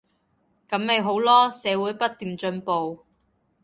[0.67, 3.05] 噉咪好囉，社會不斷進步